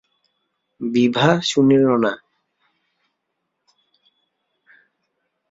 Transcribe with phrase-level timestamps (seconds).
[0.81, 2.13] বিভা শুনিল না।